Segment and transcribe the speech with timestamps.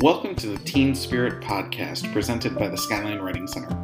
[0.00, 3.76] Welcome to the Teen Spirit podcast presented by the Skyline Writing Center.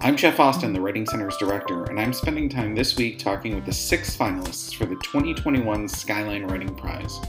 [0.00, 3.64] I'm Jeff Austin, the Writing Center's director, and I'm spending time this week talking with
[3.64, 7.20] the six finalists for the 2021 Skyline Writing Prize.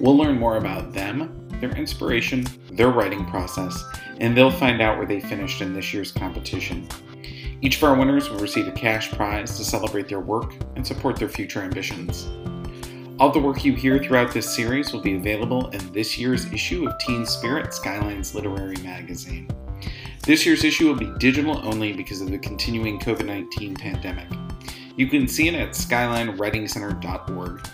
[0.00, 3.84] We'll learn more about them, their inspiration, their writing process,
[4.18, 6.88] and they'll find out where they finished in this year's competition.
[7.60, 11.14] Each of our winners will receive a cash prize to celebrate their work and support
[11.14, 12.28] their future ambitions.
[13.22, 16.88] All the work you hear throughout this series will be available in this year's issue
[16.88, 19.46] of Teen Spirit, Skyline's literary magazine.
[20.24, 24.26] This year's issue will be digital only because of the continuing COVID 19 pandemic.
[24.96, 27.68] You can see it at skylinewritingcenter.org.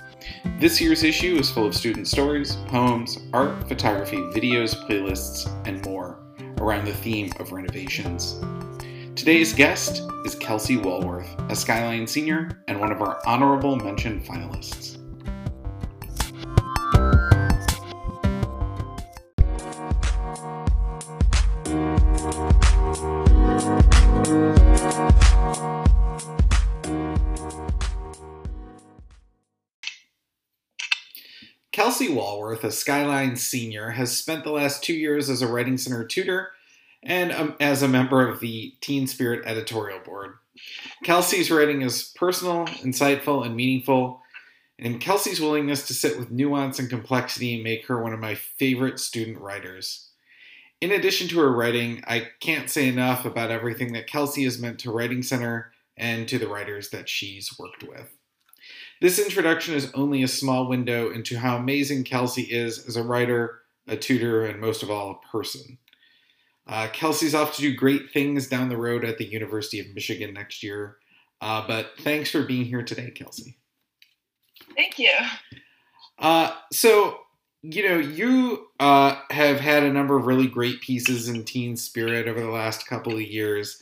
[0.60, 6.18] This year's issue is full of student stories, poems, art, photography, videos, playlists, and more
[6.58, 8.38] around the theme of renovations.
[9.16, 14.87] Today's guest is Kelsey Walworth, a Skyline senior and one of our honorable mention finalists.
[31.98, 36.04] Kelsey Walworth, a Skyline senior, has spent the last two years as a Writing Center
[36.04, 36.50] tutor
[37.02, 40.34] and um, as a member of the Teen Spirit editorial board.
[41.02, 44.22] Kelsey's writing is personal, insightful, and meaningful,
[44.78, 49.00] and Kelsey's willingness to sit with nuance and complexity make her one of my favorite
[49.00, 50.10] student writers.
[50.80, 54.78] In addition to her writing, I can't say enough about everything that Kelsey has meant
[54.80, 58.17] to Writing Center and to the writers that she's worked with.
[59.00, 63.60] This introduction is only a small window into how amazing Kelsey is as a writer,
[63.86, 65.78] a tutor, and most of all, a person.
[66.66, 70.34] Uh, Kelsey's off to do great things down the road at the University of Michigan
[70.34, 70.96] next year.
[71.40, 73.56] Uh, but thanks for being here today, Kelsey.
[74.74, 75.14] Thank you.
[76.18, 77.20] Uh, so,
[77.62, 82.26] you know, you uh, have had a number of really great pieces in Teen Spirit
[82.26, 83.80] over the last couple of years,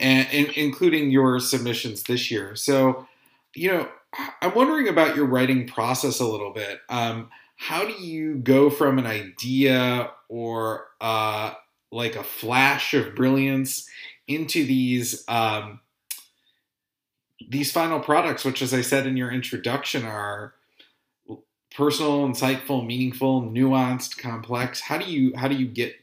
[0.00, 2.56] and, and including your submissions this year.
[2.56, 3.06] So,
[3.54, 3.88] you know,
[4.40, 6.80] I'm wondering about your writing process a little bit.
[6.88, 11.54] Um, how do you go from an idea or uh,
[11.90, 13.88] like a flash of brilliance
[14.28, 15.80] into these um,
[17.48, 20.54] these final products, which, as I said in your introduction, are
[21.74, 24.80] personal, insightful, meaningful, nuanced, complex?
[24.80, 25.94] How do you how do you get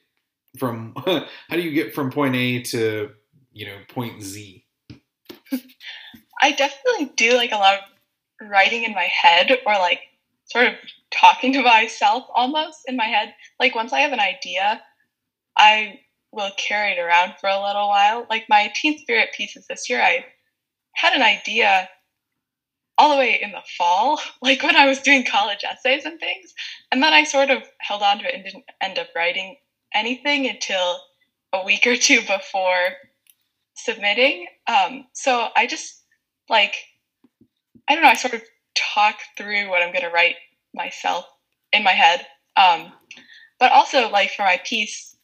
[0.57, 3.11] from how do you get from point A to
[3.51, 4.65] you know point Z?
[6.41, 7.92] I definitely do like a lot of
[8.49, 9.99] writing in my head or like
[10.45, 10.73] sort of
[11.11, 13.33] talking to myself almost in my head.
[13.59, 14.81] Like once I have an idea,
[15.57, 15.99] I
[16.31, 18.25] will carry it around for a little while.
[18.29, 20.25] Like my Teen Spirit pieces this year, I
[20.93, 21.89] had an idea
[22.97, 26.53] all the way in the fall, like when I was doing college essays and things.
[26.91, 29.57] And then I sort of held on to it and didn't end up writing
[29.93, 30.99] anything until
[31.53, 32.89] a week or two before
[33.75, 34.47] submitting.
[34.67, 36.03] Um, so I just
[36.49, 36.75] like
[37.89, 38.41] I don't know, I sort of
[38.75, 40.35] talk through what I'm going to write
[40.73, 41.25] myself
[41.71, 42.25] in my head.
[42.55, 42.91] Um,
[43.59, 45.15] but also, like for my piece,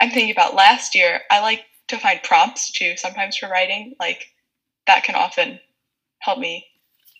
[0.00, 3.94] I'm thinking about last year, I like to find prompts too, sometimes for writing.
[4.00, 4.26] Like
[4.86, 5.60] that can often
[6.18, 6.66] help me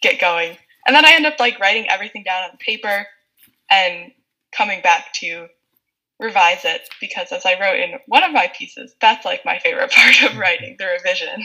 [0.00, 0.56] get going.
[0.86, 3.06] And then I end up like writing everything down on paper
[3.70, 4.12] and
[4.50, 5.46] coming back to
[6.18, 9.90] revise it because as I wrote in one of my pieces, that's like my favorite
[9.92, 11.42] part of writing, the revision.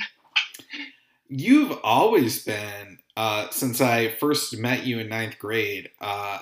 [1.27, 6.39] You've always been uh, since I first met you in ninth grade, uh,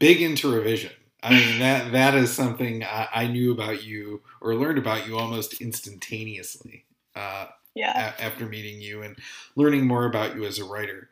[0.00, 0.90] big into revision.
[1.22, 5.16] I mean that that is something I, I, knew about you or learned about you
[5.16, 6.84] almost instantaneously.
[7.14, 7.46] Uh,
[7.76, 8.14] yeah.
[8.18, 9.16] A- after meeting you and
[9.54, 11.08] learning more about you as a writer.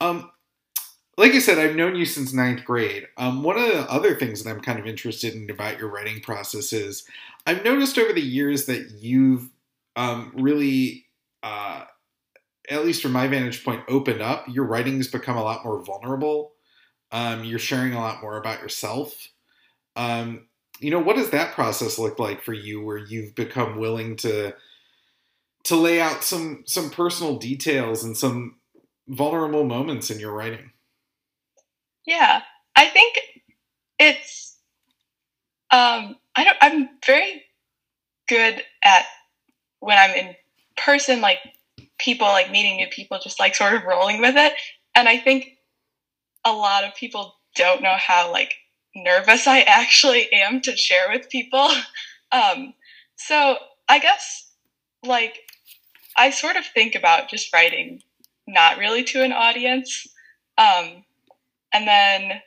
[0.00, 0.30] Um,
[1.16, 3.06] like I said, I've known you since ninth grade.
[3.18, 6.20] Um, one of the other things that I'm kind of interested in about your writing
[6.20, 7.04] process is
[7.46, 9.48] I've noticed over the years that you've
[9.94, 11.06] um, really
[11.44, 11.84] uh,
[12.70, 16.52] at least from my vantage point, opened up, your writing's become a lot more vulnerable.
[17.10, 19.28] Um, you're sharing a lot more about yourself.
[19.96, 20.46] Um,
[20.80, 24.54] you know, what does that process look like for you, where you've become willing to
[25.64, 28.56] to lay out some some personal details and some
[29.08, 30.72] vulnerable moments in your writing?
[32.06, 32.42] Yeah,
[32.76, 33.18] I think
[33.98, 34.56] it's.
[35.70, 36.56] Um, I don't.
[36.60, 37.42] I'm very
[38.28, 39.04] good at
[39.80, 40.34] when I'm in
[40.76, 41.38] person, like
[41.98, 44.52] people like meeting new people just like sort of rolling with it.
[44.94, 45.52] And i think
[46.44, 48.54] a lot of people don't know how like
[48.94, 51.68] nervous i actually am to share with people.
[52.30, 52.74] Um
[53.16, 53.56] so
[53.88, 54.52] i guess
[55.02, 55.38] like
[56.14, 58.02] i sort of think about just writing
[58.46, 60.06] not really to an audience.
[60.58, 61.04] Um
[61.72, 62.42] and then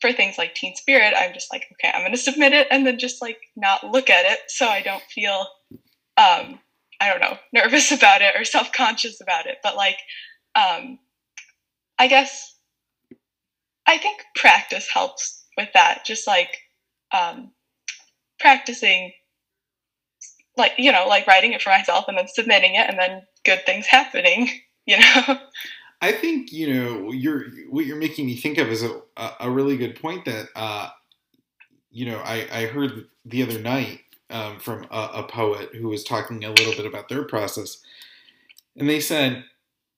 [0.00, 2.86] for things like Teen Spirit, I'm just like, okay, I'm going to submit it and
[2.86, 5.46] then just like not look at it so I don't feel,
[6.16, 6.58] um,
[7.00, 9.58] I don't know, nervous about it or self conscious about it.
[9.62, 9.98] But like,
[10.54, 10.98] um,
[11.98, 12.56] I guess
[13.86, 16.04] I think practice helps with that.
[16.04, 16.56] Just like
[17.12, 17.52] um,
[18.38, 19.12] practicing,
[20.56, 23.64] like, you know, like writing it for myself and then submitting it and then good
[23.66, 24.50] things happening,
[24.86, 25.38] you know?
[26.02, 29.02] I think you know you're what you're making me think of is a
[29.38, 30.88] a really good point that uh,
[31.90, 34.00] you know I, I heard the other night
[34.30, 37.82] um, from a, a, poet who was talking a little bit about their process,
[38.76, 39.44] and they said,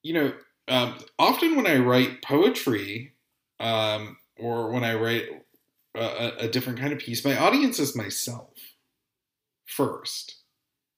[0.02, 0.32] you know,
[0.68, 3.12] um, often when I write poetry
[3.60, 5.26] um, or when I write
[5.94, 8.50] a, a, different kind of piece, my audience is myself
[9.66, 10.36] first.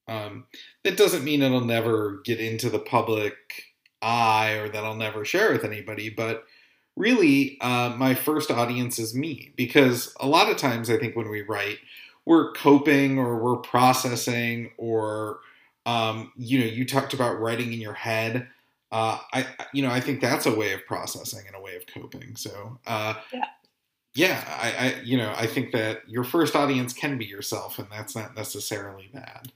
[0.07, 0.45] Um,
[0.83, 3.35] that doesn't mean it'll never get into the public
[4.01, 6.09] I or that I'll never share with anybody.
[6.09, 6.45] But
[6.95, 11.29] really, uh, my first audience is me because a lot of times I think when
[11.29, 11.79] we write,
[12.25, 15.39] we're coping or we're processing or
[15.85, 18.47] um, you know you talked about writing in your head.
[18.91, 21.85] Uh, I you know I think that's a way of processing and a way of
[21.87, 22.35] coping.
[22.35, 23.45] So uh, yeah.
[24.17, 27.89] Yeah, I, I, you know, I think that your first audience can be yourself, and
[27.91, 29.51] that's not necessarily bad.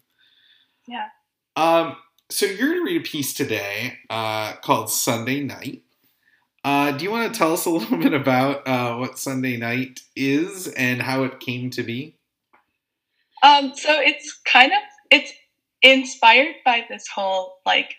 [0.85, 1.05] Yeah.
[1.55, 1.95] Um,
[2.29, 5.83] so you're going to read a piece today uh, called Sunday Night.
[6.65, 10.01] Uh, do you want to tell us a little bit about uh, what Sunday Night
[10.17, 12.18] is and how it came to be?
[13.41, 14.79] Um, so it's kind of
[15.11, 15.31] it's
[15.81, 17.95] inspired by this whole like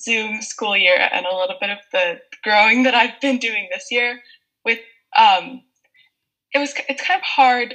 [0.00, 3.86] Zoom school year and a little bit of the growing that I've been doing this
[3.90, 4.20] year.
[4.64, 4.78] With
[5.16, 5.62] um,
[6.54, 7.74] it was it's kind of hard,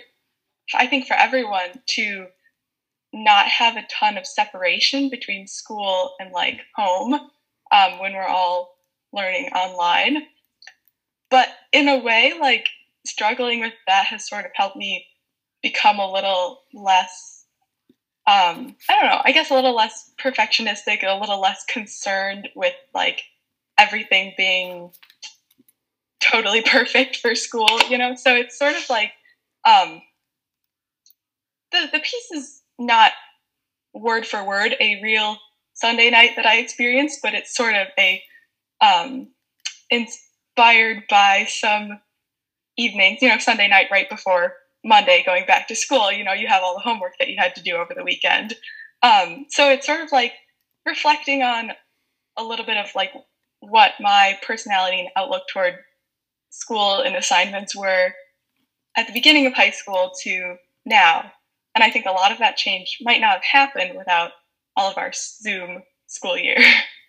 [0.74, 2.28] I think, for everyone to
[3.14, 8.76] not have a ton of separation between school and like home um, when we're all
[9.12, 10.24] learning online.
[11.30, 12.70] But in a way, like
[13.06, 15.06] struggling with that has sort of helped me
[15.64, 17.46] become a little less,
[18.28, 22.76] um, I don't know, I guess a little less perfectionistic, a little less concerned with
[22.94, 23.22] like
[23.80, 24.92] everything being
[26.20, 28.14] totally perfect for school, you know?
[28.16, 29.14] So it's sort of like,
[29.66, 30.02] um,
[31.72, 33.14] the, the piece is not
[33.94, 35.38] word for word a real
[35.74, 38.22] Sunday night that I experienced, but it's sort of a
[38.82, 39.30] um,
[39.90, 42.00] inspired by some
[42.78, 44.54] evenings, you know, Sunday night right before
[44.84, 46.12] Monday going back to school.
[46.12, 48.56] You know, you have all the homework that you had to do over the weekend.
[49.02, 50.34] Um, so it's sort of like
[50.86, 51.72] reflecting on
[52.38, 53.12] a little bit of like
[53.60, 55.76] what my personality and outlook toward
[56.50, 58.14] school and assignments were
[58.96, 61.32] at the beginning of high school to now.
[61.76, 64.32] And I think a lot of that change might not have happened without
[64.76, 66.58] all of our Zoom school year.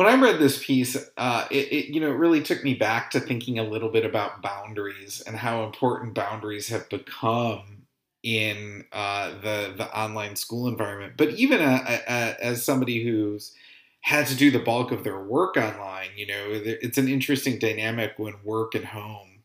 [0.00, 3.10] When I read this piece, uh, it, it, you know it really took me back
[3.10, 7.82] to thinking a little bit about boundaries and how important boundaries have become
[8.22, 11.18] in uh, the the online school environment.
[11.18, 13.54] But even a, a, as somebody who's
[14.00, 18.14] had to do the bulk of their work online, you know, it's an interesting dynamic
[18.16, 19.42] when work and home,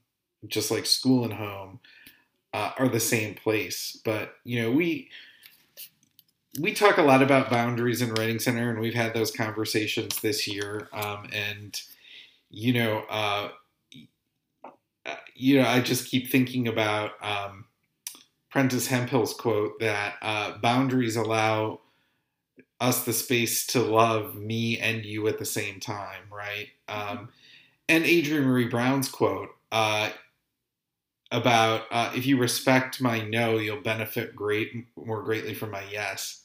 [0.48, 1.82] just like school and home,
[2.54, 4.00] uh, are the same place.
[4.06, 5.10] But you know, we
[6.60, 10.48] we talk a lot about boundaries in Writing Center, and we've had those conversations this
[10.48, 10.88] year.
[10.94, 11.80] Um, and
[12.50, 13.50] you know, uh,
[15.06, 17.66] uh, you know, I just keep thinking about um,
[18.54, 21.82] Prentis Hemphill's quote that uh, boundaries allow
[22.80, 26.68] us the space to love me and you at the same time, right?
[26.88, 27.30] Um,
[27.90, 30.10] and Adrienne Maree Brown's quote, uh,
[31.32, 36.45] about uh, if you respect my no, you'll benefit great more greatly from my yes.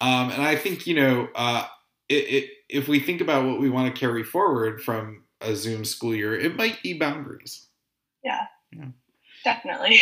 [0.00, 1.64] Um, and I think you know, uh,
[2.08, 5.84] it, it, if we think about what we want to carry forward from a Zoom
[5.84, 7.66] school year, it might be boundaries.
[8.24, 8.88] Yeah, yeah.
[9.44, 10.00] definitely.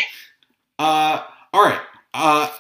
[0.78, 1.22] Uh,
[1.52, 1.80] all right.
[2.12, 2.50] Uh,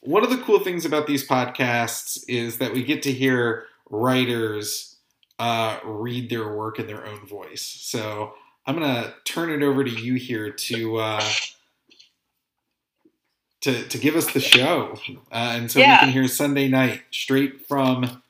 [0.00, 4.96] one of the cool things about these podcasts is that we get to hear writers
[5.38, 7.62] uh, read their work in their own voice.
[7.62, 8.34] So
[8.66, 11.30] I'm gonna turn it over to you here to uh,
[13.62, 14.98] to to give us the show,
[15.30, 15.94] uh, and so yeah.
[15.94, 18.22] we can hear Sunday Night straight from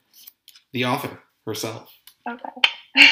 [0.73, 1.91] the author herself.
[2.29, 2.49] Okay.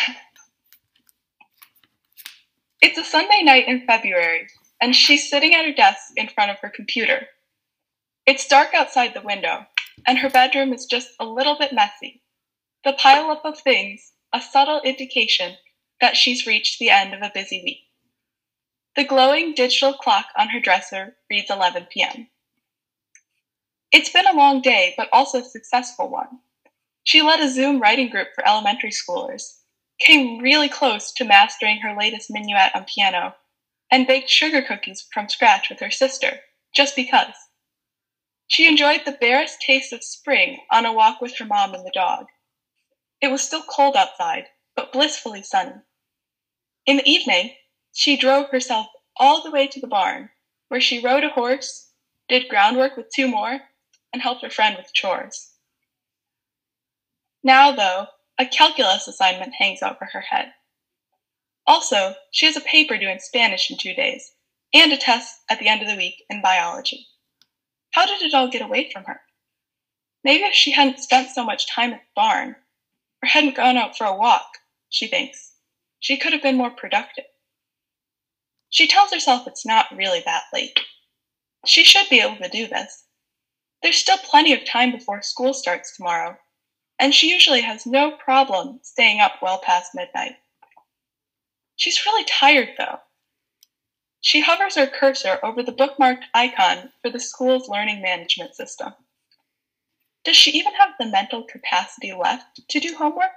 [2.83, 4.49] it's a Sunday night in February,
[4.81, 7.27] and she's sitting at her desk in front of her computer.
[8.27, 9.67] It's dark outside the window,
[10.07, 12.23] and her bedroom is just a little bit messy.
[12.85, 15.57] The pileup of things, a subtle indication
[16.01, 17.81] that she's reached the end of a busy week.
[18.97, 22.29] The glowing digital clock on her dresser reads 11 p.m.
[23.93, 26.41] It's been a long day, but also a successful one.
[27.05, 29.61] She led a Zoom writing group for elementary schoolers,
[30.01, 33.37] came really close to mastering her latest minuet on piano,
[33.91, 36.41] and baked sugar cookies from scratch with her sister,
[36.75, 37.35] just because.
[38.49, 41.93] She enjoyed the barest taste of spring on a walk with her mom and the
[41.95, 42.27] dog.
[43.21, 45.81] It was still cold outside, but blissfully sunny.
[46.87, 47.55] In the evening,
[47.93, 50.31] she drove herself all the way to the barn,
[50.69, 51.91] where she rode a horse,
[52.29, 53.61] did groundwork with two more,
[54.13, 55.53] and helped her friend with chores.
[57.43, 58.07] Now, though,
[58.39, 60.53] a calculus assignment hangs over her head.
[61.67, 64.33] Also, she has a paper due in Spanish in two days,
[64.73, 67.07] and a test at the end of the week in biology.
[67.93, 69.21] How did it all get away from her?
[70.23, 72.57] Maybe if she hadn't spent so much time at the barn,
[73.23, 74.47] or hadn't gone out for a walk,
[74.89, 75.53] she thinks,
[75.99, 77.25] she could have been more productive.
[78.71, 80.79] She tells herself it's not really that late.
[81.67, 83.05] She should be able to do this.
[83.83, 86.39] There's still plenty of time before school starts tomorrow,
[86.99, 90.37] and she usually has no problem staying up well past midnight.
[91.77, 93.01] She's really tired, though.
[94.21, 98.95] She hovers her cursor over the bookmarked icon for the school's learning management system.
[100.25, 103.33] Does she even have the mental capacity left to do homework?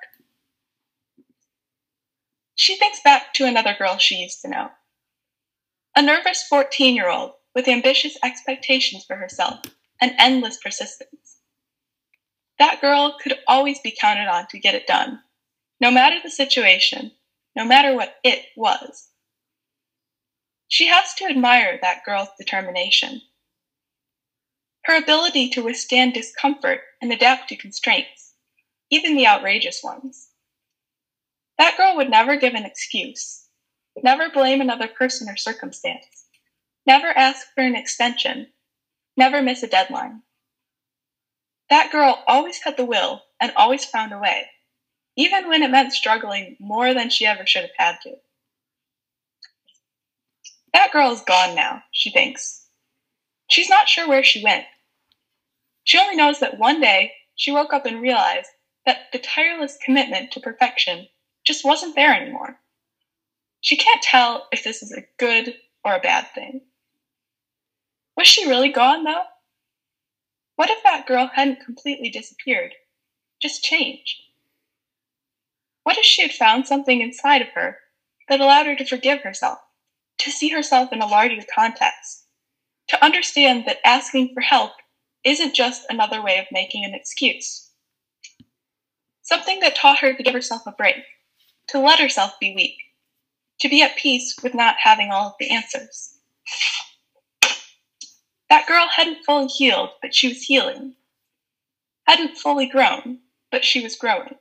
[2.55, 4.71] She thinks back to another girl she used to know.
[5.95, 9.59] A nervous 14 year old with ambitious expectations for herself
[10.01, 11.37] and endless persistence.
[12.57, 15.21] That girl could always be counted on to get it done,
[15.79, 17.11] no matter the situation,
[17.55, 19.09] no matter what it was.
[20.67, 23.21] She has to admire that girl's determination.
[24.85, 28.33] Her ability to withstand discomfort and adapt to constraints,
[28.89, 30.29] even the outrageous ones.
[31.59, 33.42] That girl would never give an excuse,
[34.01, 36.25] never blame another person or circumstance,
[36.85, 38.47] never ask for an extension,
[39.15, 40.21] never miss a deadline.
[41.69, 44.47] That girl always had the will and always found a way,
[45.15, 48.15] even when it meant struggling more than she ever should have had to.
[50.73, 52.65] That girl is gone now, she thinks.
[53.49, 54.65] She's not sure where she went.
[55.83, 58.49] She only knows that one day she woke up and realized
[58.85, 61.07] that the tireless commitment to perfection
[61.45, 62.59] just wasn't there anymore.
[63.63, 65.55] She can't tell if this is a good
[65.85, 66.63] or a bad thing.
[68.17, 69.23] Was she really gone, though?
[70.57, 72.73] What if that girl hadn't completely disappeared,
[73.41, 74.21] just changed?
[75.83, 77.77] What if she had found something inside of her
[78.27, 79.59] that allowed her to forgive herself,
[80.17, 82.25] to see herself in a larger context,
[82.89, 84.73] to understand that asking for help
[85.23, 87.71] isn't just another way of making an excuse?
[89.21, 91.05] Something that taught her to give herself a break,
[91.67, 92.75] to let herself be weak,
[93.63, 96.17] to be at peace with not having all of the answers.
[98.49, 100.95] That girl hadn't fully healed, but she was healing.
[102.05, 103.19] Hadn't fully grown,
[103.51, 104.35] but she was growing.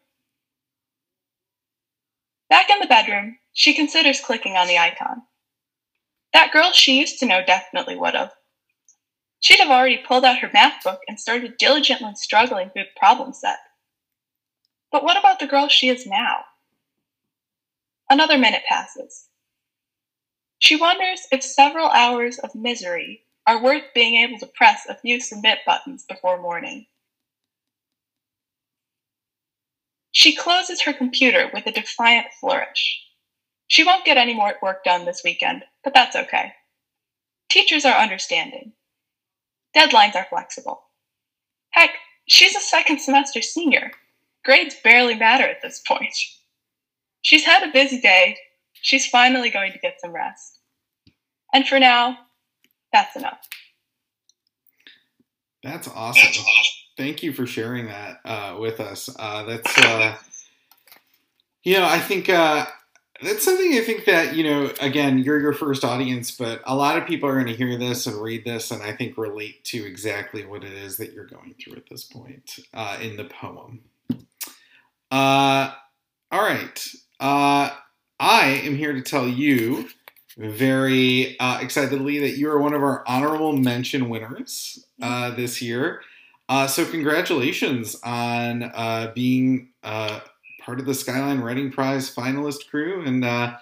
[2.51, 5.23] Back in the bedroom, she considers clicking on the icon.
[6.33, 8.33] That girl she used to know definitely would have.
[9.39, 13.33] She'd have already pulled out her math book and started diligently struggling through the problem
[13.33, 13.59] set.
[14.91, 16.45] But what about the girl she is now?
[18.13, 19.29] Another minute passes.
[20.59, 25.19] She wonders if several hours of misery are worth being able to press a few
[25.19, 26.85] submit buttons before morning.
[30.11, 33.03] She closes her computer with a defiant flourish.
[33.67, 36.53] She won't get any more work done this weekend, but that's okay.
[37.49, 38.75] Teachers are understanding.
[39.75, 40.83] Deadlines are flexible.
[41.71, 41.93] Heck,
[42.27, 43.91] she's a second semester senior.
[44.45, 46.15] Grades barely matter at this point.
[47.23, 48.37] She's had a busy day.
[48.75, 50.59] She's finally going to get some rest.
[51.55, 52.19] And for now,
[52.93, 53.39] that's enough.
[55.63, 56.45] That's awesome.
[56.97, 59.09] Thank you for sharing that uh, with us.
[59.19, 60.17] Uh, that's, uh,
[61.63, 62.67] you know, I think uh,
[63.23, 66.99] that's something I think that, you know, again, you're your first audience, but a lot
[66.99, 69.87] of people are going to hear this and read this and I think relate to
[69.87, 73.83] exactly what it is that you're going through at this point uh, in the poem.
[75.11, 75.73] Uh,
[76.33, 76.85] all right.
[77.23, 77.71] Uh,
[78.19, 79.89] I am here to tell you
[80.37, 86.03] very uh, excitedly that you are one of our honorable mention winners uh, this year.
[86.49, 90.19] Uh, so, congratulations on uh, being uh,
[90.63, 93.57] part of the Skyline Writing Prize finalist crew and, uh,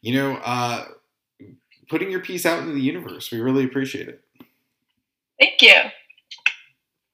[0.00, 0.86] you know,
[1.88, 3.32] putting your piece out into the universe.
[3.32, 4.22] We really appreciate it.
[5.40, 5.74] Thank you.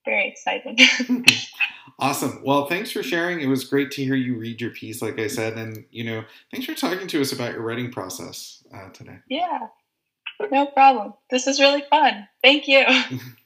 [0.04, 0.76] Very exciting.
[2.02, 2.42] Awesome.
[2.44, 3.40] Well, thanks for sharing.
[3.40, 6.24] It was great to hear you read your piece, like I said, and you know,
[6.50, 9.18] thanks for talking to us about your writing process uh, today.
[9.28, 9.68] Yeah,
[10.50, 11.14] no problem.
[11.30, 12.26] This is really fun.
[12.42, 12.84] Thank you.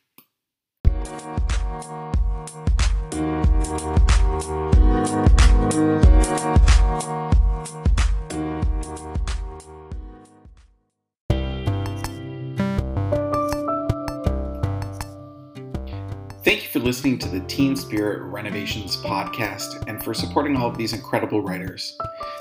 [16.47, 20.79] Thank you for listening to the Teen Spirit Renovations podcast and for supporting all of
[20.79, 21.99] these incredible writers.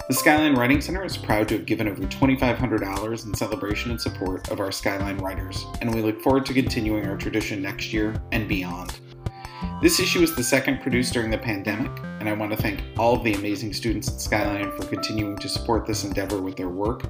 [0.08, 4.52] The Skyline Writing Center is proud to have given over $2,500 in celebration and support
[4.52, 8.48] of our Skyline writers, and we look forward to continuing our tradition next year and
[8.48, 9.00] beyond.
[9.82, 13.16] This issue is the second produced during the pandemic, and I want to thank all
[13.16, 17.06] of the amazing students at Skyline for continuing to support this endeavor with their work,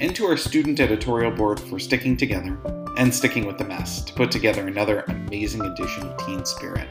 [0.00, 2.58] and to our student editorial board for sticking together
[2.96, 6.88] and sticking with the mess to put together another amazing edition of Teen Spirit.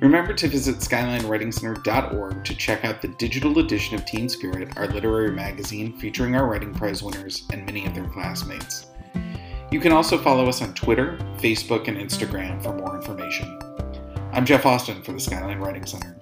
[0.00, 5.32] Remember to visit SkylineWritingCenter.org to check out the digital edition of Teen Spirit, our literary
[5.32, 8.86] magazine featuring our writing prize winners and many of their classmates.
[9.72, 13.58] You can also follow us on Twitter, Facebook, and Instagram for more information.
[14.32, 16.16] I'm Jeff Austin for the Skyline Writing Center.